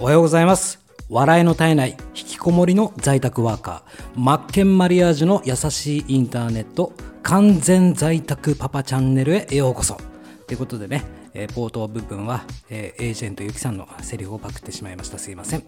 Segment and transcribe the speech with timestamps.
[0.00, 0.80] おはようございます。
[1.10, 4.18] 笑いの絶えない引きこもりの在宅ワーカー。
[4.18, 6.94] マッケンマリアージュの優しいインターネット。
[7.22, 9.98] 完全在宅パパチャンネルへようこそ。
[10.46, 11.04] ということでね、
[11.34, 15.18] えー、冒頭部分は、えー、エージェントゆきさんのセリフをパクってしまいました。
[15.18, 15.64] すいません。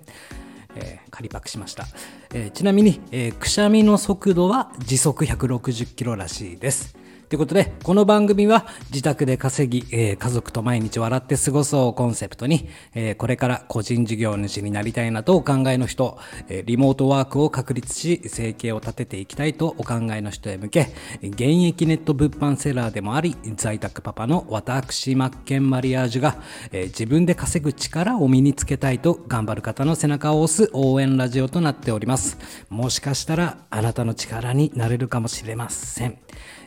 [0.77, 1.85] えー、仮パクしました、
[2.33, 6.97] えー、ちなみに、えー、くしゃみの速度は時速160キロらしいです。
[7.33, 16.19] ということで、この番組は自宅で稼ぎ、えー、家族と毎日笑って過ごそうコンセプトに、えー、これから個人事業主になりたいなとお考えの人、
[16.51, 26.37] えー、リモートワークを確立し、生計を立てていきたいとお考えの人へ向け、現役ネット物販セラーでもあり、在宅パパの私、マッケンマリアージュが、
[26.71, 32.37] えー、自分で稼ぐ力を身につけたいと頑張る方の背中を押す応援ラジオとなっております。
[32.69, 36.19] もしかしたらあなたの力になれるかもしれません。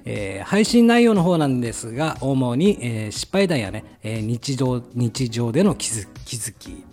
[0.05, 6.85] えー、配信内容の方なんですが、主に、えー、失敗談やね、えー、日常、日常での気づ気づき、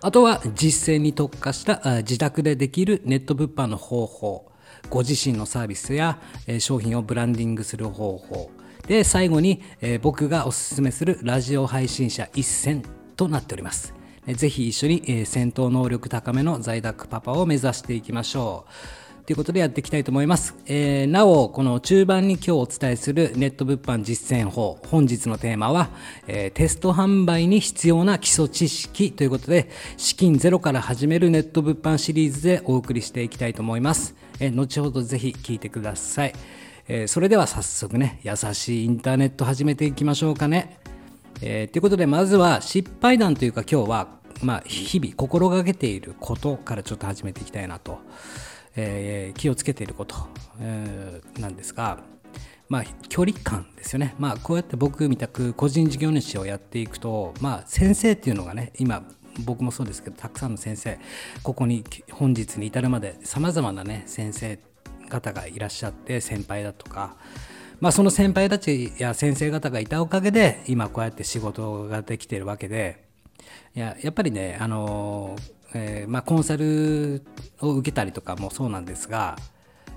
[0.00, 4.52] あとは実践に特化した自宅でできるネット物販の方法、
[4.90, 8.50] ご自身のサービスや、えー、商品をブランディングする方法、
[8.86, 12.82] で、最後に、えー、僕がおすすめするラジオ配信者一選
[13.16, 13.94] となっております。
[14.26, 19.01] ぜひ一緒に、えー、戦闘能力高めの在宅パパを目指していきましょう。
[19.24, 20.56] ということでやっていきたいと思います。
[20.66, 25.90] えー、なお、この中盤に今日お伝えするネット物販実践法、本日のテーマは、
[26.26, 34.16] えー、テスト販売に必要な基礎知識ということで、資金ゼロから始めるネット物販シリーズでお送りしていきたいと思います。
[34.40, 36.32] えー、後ほどぜひ聞いてください。
[36.88, 40.78] え、それでは早速ね、優しいインターネット始めていきましょうかね。
[41.40, 44.08] えー、ということで、まずは失敗談というか今日は、
[44.42, 48.00] まあ、日々心がけていることからちょっと始めていきたいなと。
[48.76, 50.16] えー、気をつけていること、
[50.60, 51.98] えー、なんですが、
[52.68, 59.04] まあ、距離感ですよね、まあ、こうやって僕みたく個人事業主をやっていくと、まあ、先生っていうのがね今
[59.44, 60.98] 僕もそうですけどたくさんの先生
[61.42, 64.58] ここに本日に至るまでさまざまなね先生
[65.08, 67.16] 方がいらっしゃって先輩だとか、
[67.80, 73.04] まあ、その先輩たちや先生方がいたおかげで今こうやって仕事ができてるわけで
[73.74, 77.22] いややっぱりねあのーえー、まあ、コンサル
[77.60, 79.36] を受けたりとかもそうなんですが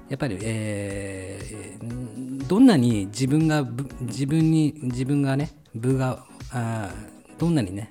[0.07, 3.65] やっぱり、えー、どんなに自分が
[4.01, 6.89] 自分に自分がね部があ
[7.37, 7.89] どんなにね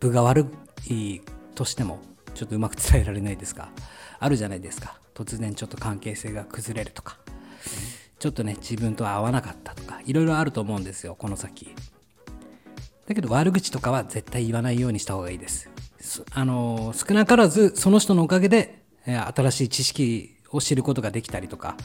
[0.00, 0.46] 部が悪
[0.88, 1.20] い
[1.54, 2.00] としても
[2.34, 3.68] ちょっとうまく伝えられないですか？
[4.18, 4.98] あるじゃないですか。
[5.14, 7.18] 突然ちょっと関係性が崩れるとか。
[8.18, 10.00] ちょっとね自分と合わなかったとか。
[10.06, 11.74] いろいろあると思うんですよこの先。
[13.06, 15.68] だけど悪口とかは絶対言わないようにした方がいいです。
[16.32, 21.76] あの少なからずその人のおかげで、新しい知識を知ることができたりとか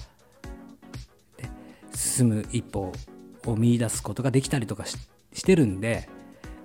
[1.94, 2.92] 進む一歩
[3.46, 6.08] を見出すことができたりとかしてるんで、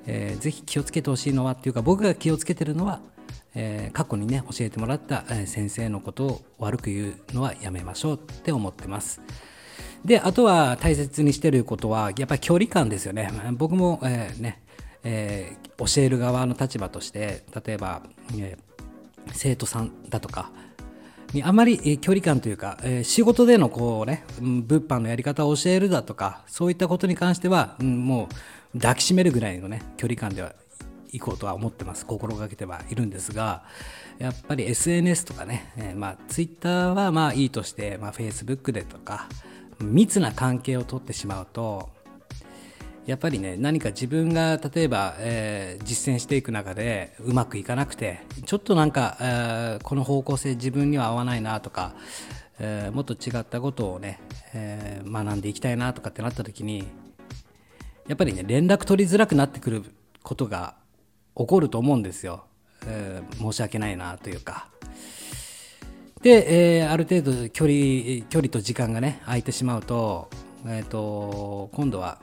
[0.07, 3.01] えー、ぜひ気をつけてほしいのはっていうか僕が気をつけてるのは、
[3.55, 9.21] えー、過去にね教えてもらった先生のことを悪く言うのはやめましょうって思ってます。
[10.05, 13.31] であとは大切にしてることはやっぱり距離感ですよね。
[13.53, 14.62] 僕も、えー、ね
[15.05, 18.03] えー、教える側の立場として例えば、
[18.37, 20.51] えー、生徒さんだとか
[21.33, 28.29] にあまり、距離感というか、えー、仕事でのこうね物販のやり方を教えるだとかそういったことに関しては、うん、も
[28.75, 30.53] う抱きしめるぐらいのね距離感では
[31.11, 32.07] 行こうとは思ってます。
[32.07, 33.65] 心がけてはいるんですが
[34.19, 39.29] やっぱり SNS とかね、えー、まあ Twitter はまあいいとして、まあ、Facebook でとか
[39.81, 41.91] 密な関係をとってしまうと
[43.07, 51.95] やっぱりね何か自分が例えば、えー、実践していく中でうまくいかなくてちょっとなんか、えー、この方向性自分には合わないなとか、
[52.61, 54.21] えー、もっと違ったことをね、
[54.55, 56.87] え学んでいきたいなとかってなった時に
[58.07, 59.83] やっぱりね連絡取りづらくなってくる
[60.23, 60.77] ことが
[61.37, 62.45] 起こると思うんですよ、
[62.87, 64.69] え申し訳ないなというか。
[66.23, 70.31] で、えある程度距離距離と時間がね空いてしまうと,、
[70.67, 72.21] えーと今度は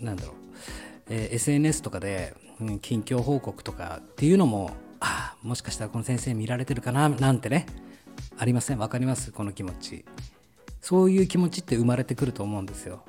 [0.00, 0.34] なんだろう、
[1.08, 7.66] えー、SNS とかで、うん、近況報告とかっていうのもあもしかしたらこの先生見られてるかななんてね
[8.36, 8.78] ありません？
[8.78, 9.32] 分かります？
[9.32, 10.04] この気持ち。
[10.80, 13.04] そういう気持ちって生まれてくると思うんですよ。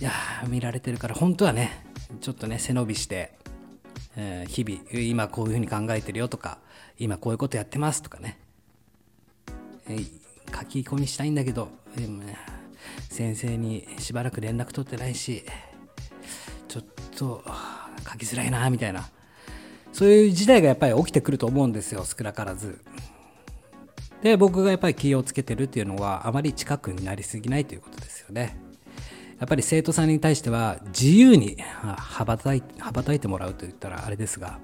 [0.00, 0.12] いや
[0.48, 1.86] 見られてるから本当はね
[2.20, 3.32] ちょっとね背伸びして、
[4.16, 6.58] えー、日々今こういうふうに考えてるよとか
[6.98, 8.38] 今こういうことやってますとかね、
[9.88, 10.04] えー、
[10.58, 12.22] 書き込みしたいんだけど、えー、
[13.16, 15.42] 先生にしばらく連絡取ってないし
[16.68, 16.84] ちょっ
[17.16, 17.42] と
[18.12, 19.08] 書きづらいなみたいな
[19.90, 22.78] そういう事態がやっぱり起きてくると思うんですよ少なからず。
[24.22, 28.58] で僕がやっぱり気をつけてるっていうのはあまり近くになりすぎないということですよね。
[29.38, 31.56] やっぱり生徒さんに対しては自由に
[31.96, 34.58] 羽ばたい羽ばたいてもらうと言ったらあれですが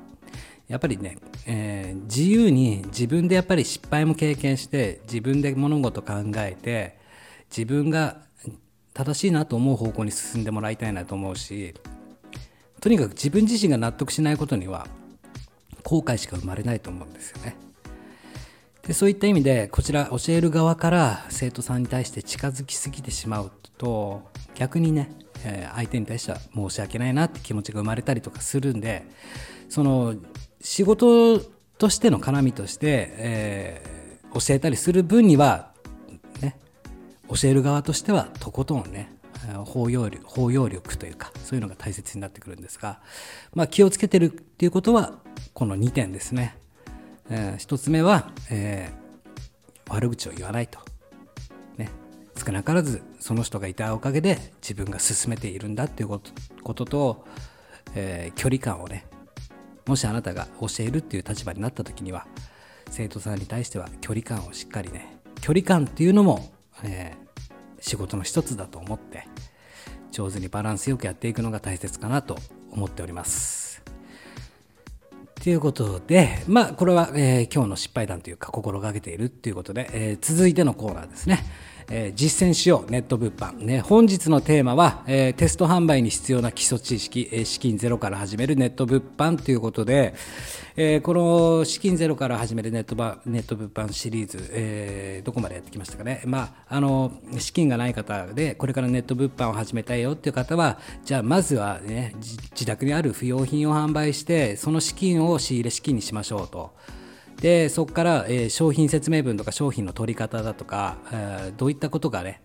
[0.68, 1.16] やっぱりね、
[1.46, 7.00] えー、自由に自分でやっぱり失敗も経験して自分で物事考えて
[7.54, 8.16] 自分が
[8.94, 11.74] 正しいなと思う方向に進んでもらいたいなと思うし
[12.80, 14.86] とにかく自分自身が納得しないことには
[15.84, 17.56] 後悔しか生まれないと思うんですよね。
[18.82, 24.22] でそういった意味でこちら教える側から生徒さんに対して近づきすぎてしまうと
[24.56, 25.12] 逆にね、
[25.44, 29.04] え、相手に対しては申し訳ないなって気持ちが生まれたりとかするんで
[29.68, 30.16] その
[30.60, 31.38] 仕事
[31.78, 35.71] としての絡みとして、えー、教えたりする分には
[37.34, 39.10] 教える側としてはとことんね
[39.64, 43.00] 包容力包容力というかそういうのが大切になってくるんですが、
[43.54, 45.14] まあ、気をつけてるっていうことは
[45.54, 46.56] この2点ですね、
[47.30, 50.78] えー、1つ目は、えー、悪口を言わないと、
[51.76, 51.90] ね、
[52.36, 56.08] 少なからずその人がいたおかげで自分が進めているんだっていう
[56.62, 57.24] ことと、
[57.94, 59.06] えー、距離感をね
[59.86, 62.26] もしあなたが教えるっていう立場になった時には
[62.90, 66.52] 生徒さんに対しては距離感をしっかりね距離感っていうのも、
[67.82, 69.26] 仕事の一つだと思って
[70.10, 72.38] 上手にバランスよくやっていくのが大切かなと
[72.70, 73.82] 思っております。
[75.42, 81.40] ということで、まあ、これは、えー、今日の失敗談というか、心がけているということで、えー、続いてのコーナーですね。
[81.90, 90.14] えー、実践しようネット物販、ね、本日のテーマは、えー、テスト販売に必要な基礎知識、えー、資金ゼロから始めるネット物販ということで、
[90.76, 106.72] えー、この資金ゼロから始めるネットバネット物販シリーズ、えー、どこまでやってきましたかね、まあ、あの資金がない方でこれからネット物販を始めたいよっていう方はじゃあまずは、ね、自宅にある不用品を販売してその資金を仕入れ資金にしましょうと。
[107.40, 112.40] でそこから、えー、商品説明文とか商品の取り方だとか、えー、どういったことがね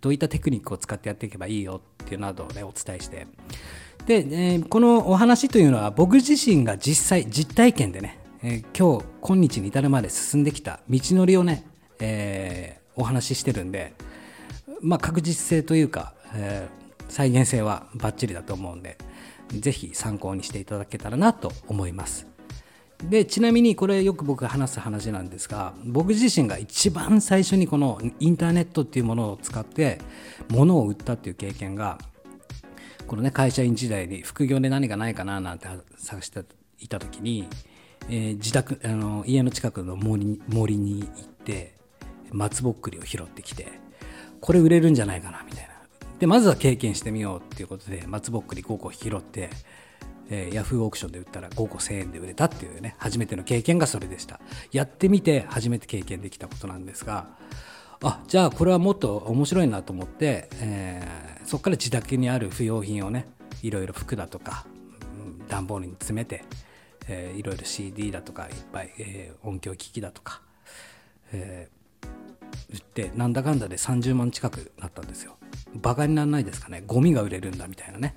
[0.00, 3.26] どういったテクニックを使ってやっていけばいいよっていうなどをねお伝えして
[4.06, 11.64] で、えー、このお話というのは僕自身が実際実体験でね、えー、今日今日に至るまで進んできた道のりをね、
[12.00, 13.94] えー、お話ししてるんで、
[14.80, 18.98] まあ、確実性というか、えー、再現性はバッチリだと思うんで
[19.50, 22.31] ぜひ参考にしていただけたらなと思います。
[23.08, 29.98] でちなみにこれよく僕が話す話なんですが僕自身が一番最初にこのインターネットっていうものを使って
[30.48, 31.98] 物を売ったっていう経験が
[33.06, 35.66] このね会社員時代に副業で何かないかななんて
[35.96, 36.44] 探して
[36.78, 37.48] いた時に、
[38.08, 41.74] えー、自宅あの家の近くの森森に行って
[42.30, 43.68] 松ぼっくりを拾ってきて
[44.40, 45.72] これ売れるんじゃないかなみたいな。
[46.18, 49.50] でまずは経験してみようっていうことで松ぼっくり5個拾って
[50.30, 54.40] えー、ヤフーオークションで売ったら5個1000円で売れたっていうね初めての経験がそれでした。
[54.72, 57.28] やってみて初めて経験できたことなんですが
[58.02, 63.28] あじゃあこれはもっと面白いなと思って、えー、そこから自宅にある不要品をね
[63.62, 64.66] いろいろ服だとか
[65.48, 66.44] 段ボールに詰めて、
[67.08, 70.40] えー、いろいろ CD だとかいっぱい、えー、音響機器だとか、
[71.32, 71.68] え、
[72.72, 75.36] 売ってなんだかんだで30万近くなったんですよ。
[75.74, 76.82] バカにならないですかね。
[76.86, 78.16] ゴミが売れるんだみたいなね。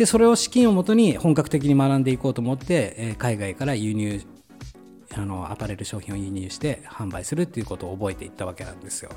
[0.00, 4.22] でそれを資金をもとに本格的に学んでいこうと思って、え海外から輸入
[5.14, 9.10] あのアパレル商品を輸入して販売するっていうことを覚えていったわけなんですよ。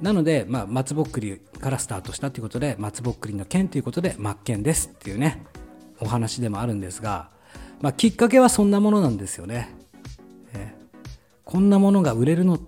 [0.00, 5.44] なので、まあ、松ぼっくりからスタートしたということで松ぼっくりの剣ということで真っ剣ですっていうね
[6.00, 7.28] お話でもあるんですが、
[7.82, 9.68] まあ、きっかけはそんなものなんですよね、
[10.54, 10.74] え
[11.44, 12.58] こんなものが売れるの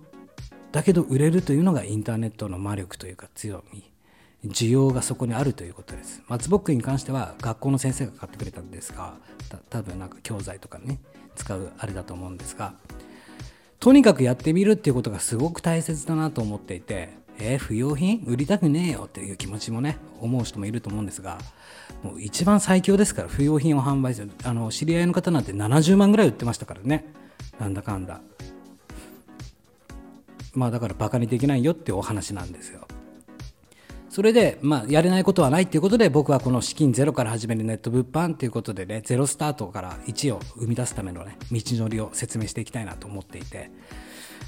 [0.71, 3.96] だけど売れるというのがインターネットの魔力というか強み。
[4.45, 6.21] 需要がそこにあるということです。
[6.27, 9.15] 松ぼっくりに関しては学校の先生が買ってくれたんですが
[9.69, 10.99] 多分なんか教材とかね
[11.35, 12.73] 使うあれだと思うんですが
[13.79, 18.23] とにかくやってみるっていうことがすごく大切だなと思っていてえー、不要品？
[18.25, 21.37] 売りたくねえよっていう気持ちもね思う人もいると思うんですが
[22.03, 24.31] もう一番最強ですから不要品を販売する。
[24.43, 27.05] あの知り合いの方なんて70万ぐらい売ってましたからね。
[27.59, 28.21] なんだかんだ。
[30.53, 32.87] まあだからバカにできないよっていうお話なんですよ。
[34.17, 43.69] それで、まあ、やれないことはないっていうことで僕はこの資金ゼロから始めるネット物販ということでねゼロスタートから1を生み出すためのね道のりを説明していきたいなと思っていて、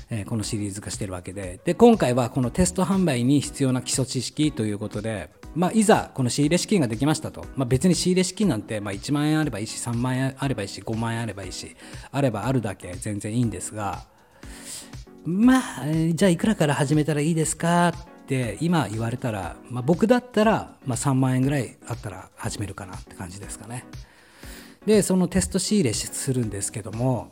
[0.10, 1.60] え、このシリーズ化してるわけで。
[1.64, 11.76] で今回はこのテスト販売に必要な基礎知識ということで、まあ、いざこの仕入れ資金ができましたと、まあ、別に仕入れ資金なんて、まあ、1万円あればいいし3万円あればいいし5万円あればいいし
[12.12, 14.08] あればあるだけ全然いいんですが
[15.26, 17.94] まあ、じゃあいくらから始めたらいいですか？
[18.30, 23.86] って今言われたら、まあ、僕だったら、まあ、3万円ぐらいあったら始めるかなって感じですかね。
[24.86, 27.32] でそのテスト仕入れするんですけども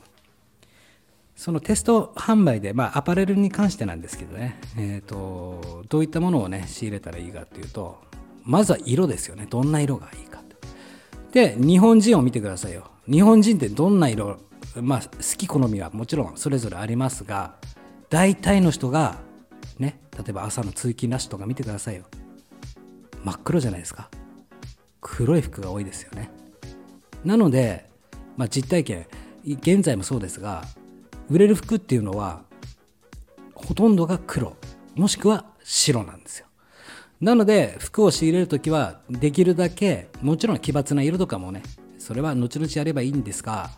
[1.36, 8.00] そのテスト販売で、まあ、アパレルに関してなんですけどね、えーと、どういったものをね仕入れたらいいかっていうと
[8.44, 9.46] まずは色ですよね。
[9.48, 10.42] どんな色がいいか
[11.32, 12.90] で日本人を見てくださいよ。
[13.08, 14.40] 日本人ってどんな色
[14.82, 17.54] まあ好き好みはもちろんそれぞれありますが
[18.10, 19.27] 大体の人が
[19.80, 20.00] ね。
[20.18, 22.04] 例えば朝の通勤ラッシュとか見てくださいよ。
[23.24, 24.10] 真っ黒じゃないですか。
[25.02, 26.32] 黒い服が多いですよね。
[27.24, 27.90] なので、
[28.36, 29.08] まあ、実体験。
[29.46, 30.66] 現在もそうですが
[31.30, 32.42] 売れる服っていうのは
[33.56, 34.58] ほとんどが黒。
[34.96, 36.48] もしくは白なんですよ。
[37.22, 41.64] なので服を仕入れる時はできるだけもちろん奇抜な色とかもね
[41.98, 43.72] それは後々やればいいんですが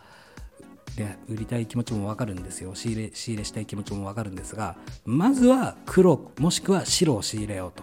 [1.00, 2.74] で売りたい気持ちもわかるんですよ。
[2.74, 4.76] 仕入れ仕入れしたい気持ちもわかるんですが
[5.06, 7.82] まずは黒もしくは白を仕入れようと、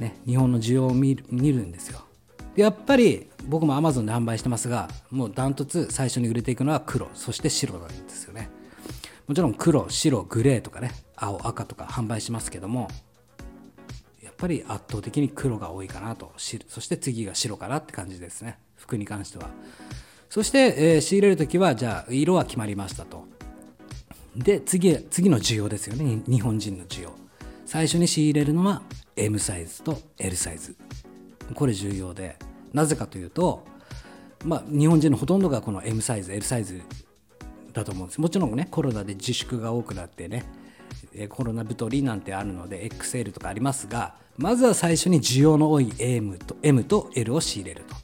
[0.00, 2.00] ね、日本の需要を見る見るんですよ。
[2.54, 8.50] やっぱり僕も Amazon で販売してますがもうダントツ最初に売れていくのは黒そして白なんですよね。
[9.26, 12.88] もちろん黒白グレーとかね青赤とか販売しますけども
[14.22, 16.32] やっぱり圧倒的に黒が多いかなと。
[16.36, 18.58] そして次が白かなって感じですね。
[18.76, 19.50] 服に関しては。
[20.32, 23.26] そして、えー、仕入れる時はじゃあ色は決まりましたと。
[24.34, 26.22] で次次の需要ですよね。
[26.26, 27.12] 日本人の需要。
[27.66, 28.80] 最初に仕入れるのは
[29.14, 30.74] M サイズと L サイズ。
[31.54, 32.38] これ重要で
[32.72, 33.66] なぜかというと、
[34.42, 36.80] まあ、日本人のほとんどがこの M サイズ L サイズ
[37.74, 38.20] だと思うんです。
[38.22, 40.46] もちろんねコロナで自粛が多くなってね
[41.28, 48.01] コロナ太りなんてあるので XL とかありますがまずは最初に需要の多い M と M と L を仕入れると。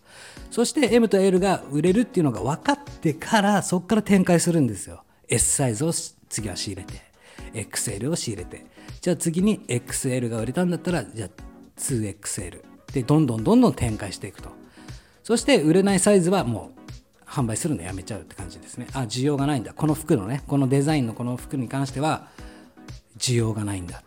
[0.51, 5.05] そして M と L が売れるっていうのが分かってからそこから展開するんですよ。
[5.29, 5.93] S サイズを
[6.29, 7.03] 次は仕入れて
[7.53, 8.67] XL を仕入れて。
[9.01, 11.29] じゃあ次に XL が売れたんだったらじゃあ
[11.77, 12.63] 2XL
[12.93, 14.51] でどんどんどんどん展開していくと。
[15.23, 18.87] そして売れないサイズはもう販売するのやめちゃうって感じですね。
[18.95, 19.75] あ需要がないんだ。
[19.75, 22.29] この服のねこのデザインのこの服に関しては
[23.19, 24.03] 需要がないんだ。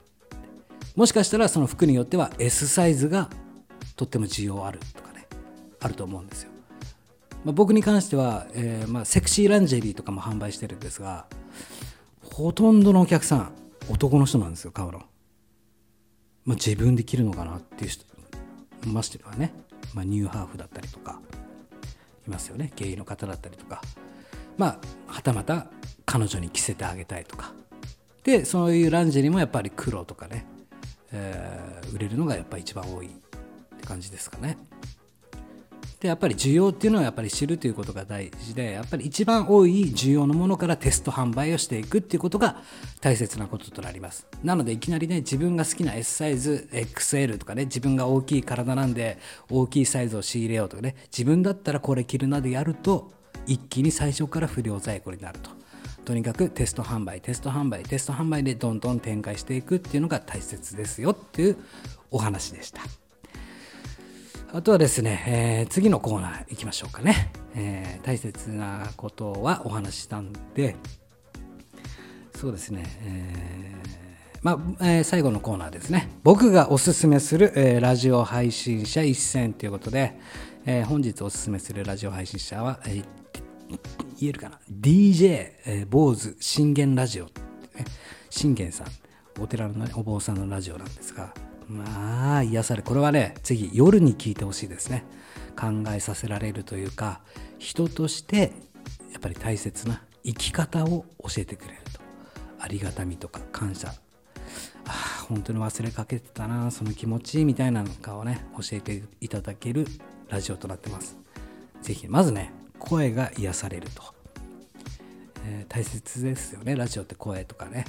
[0.95, 3.29] もしかしたらその服によっては S サイズが
[3.95, 5.10] とっても需要あるとか。
[5.81, 6.51] あると思うんですよ、
[7.43, 11.25] まあ、僕に関しては、えー、まあ、セクシーランジェリーとかも販売してるんですが
[12.23, 13.53] ほとんどのお客さん
[13.89, 14.99] 男の人なんですよ買うの、
[16.45, 18.05] まあ、自分で着るのかなっていう人
[18.87, 19.53] ましてはね、
[19.93, 21.19] まあ、ニューハーフだったりとか
[22.27, 22.71] いますよね。
[22.75, 23.81] ゲイの方だったりとか。
[24.57, 25.67] まあはたまた
[26.05, 27.53] 彼女に着せてあげたいとか。
[28.23, 30.45] でそういうランジェリーもやっぱり黒とかね、
[31.11, 33.09] えー、売れるのがやっぱ一番多いっ
[33.79, 34.57] て感じですかね。
[36.01, 42.57] でやっぱり需要っていうのはやっぱり知るということが大事でやっぱり一番多い需要のものからテスト販売をしていくっていうことが
[43.01, 49.19] 大切なこととなりますなのでいきなりね自分が好きな S サイズ XL とかね自分が大きい体なんで
[49.51, 53.11] 大きいサイズを仕入れようとかね自分だったらこれ着るなでやると
[53.45, 55.51] 一気に最初から不良在庫になると
[56.03, 61.57] とにかくテスト販売テスト販売テスト販売でどんどん展開していくっていうのが大切ですよっていう
[62.09, 63.00] お話でした。
[64.53, 70.75] あとはですね、えー、次のコーナー行きましょうかね、えー、大切なことはお話したんで、
[72.35, 76.09] そうですね、えー、まあ、えー、最後のコーナーですね。
[76.23, 80.19] 僕がおすすめする、えー、ラジオ配信者一選ということで、
[80.65, 83.05] えー、本日おすすめするラジオ配信者は、えー、
[84.19, 87.31] 言えるかな ?DJ、えー、坊主信玄ラジオ、ね、
[88.29, 88.87] 信玄さん、
[89.41, 91.33] お寺の、ね、お坊さんのラジオなんですが、
[91.71, 95.05] まあ癒されこれはね次夜に聞いてほしいですね。
[95.57, 97.21] 考えさせられるというか
[97.59, 98.51] 人として
[99.11, 102.01] やっぱり大切な生き方を教えてくれると。
[102.59, 103.93] ありがたみとか感謝。
[104.85, 109.87] あ本当に忘れかけてたなその気持ちみたいなのかをね教えていただける
[110.29, 111.17] ラジオとなってます。
[111.81, 114.03] 是非まずね声が癒されると、
[115.45, 117.85] えー、大切ですよねラジオって声とかね。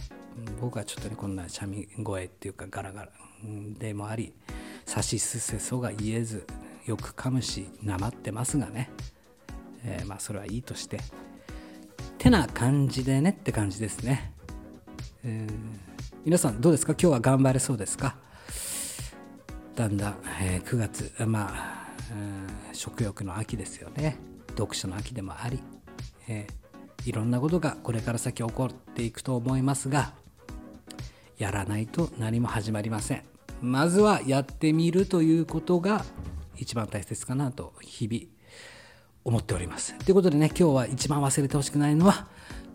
[0.60, 3.08] 僕はちょっとねこんなシャミ声っていうかガラガラ。
[3.78, 4.32] でもあり
[4.84, 6.46] さしすせそが言えず
[6.86, 8.90] よく噛むしなまってますがね、
[9.84, 11.00] えー、まあそれはいいとして。
[12.18, 14.32] てな感じでねって感じですね、
[15.24, 15.52] えー、
[16.24, 16.92] 皆さんどうですか？
[16.92, 18.16] 今日は頑張れそうですか？
[19.74, 24.18] だんだん、えー、9月まあ、うん食欲の秋ですよね。
[24.50, 25.60] 読書の秋でもあり、
[26.28, 30.12] えー、いろんなことがこれから先起こっていくと思いますが
[31.38, 33.24] やらないと何も始まりません。
[33.62, 36.04] まずはやってみるということが
[36.56, 38.24] 一番大切かなと日々
[39.24, 39.96] 思っております。
[39.98, 42.26] ということでね今日は一番忘れてほしくないのは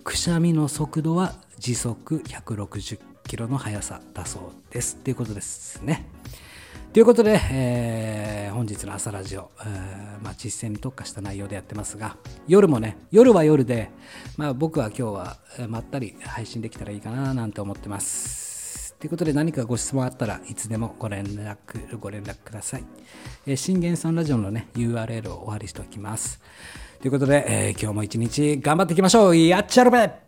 [0.03, 4.95] くしゃみの速度は時速160キロの速さだそうです。
[4.95, 6.07] ということですね。
[6.93, 12.17] ということで、えー本日の朝ラジオ、えーまあ、実践に特化した内容でやってますが
[12.47, 13.91] 夜もね夜は夜で、
[14.35, 15.37] まあ、僕は今日は
[15.69, 18.46] まったり配信できたらいいかななんて思ってます
[18.99, 22.83] ということで何かご質問あったらいつでもご連絡ご連絡ください、
[23.45, 26.41] えー、信玄さんラジオのね URL をお貼りしておきます。
[26.99, 29.37] ということで、えー今日も一日頑張っていきましょう。
[29.37, 30.26] やっちゃるべ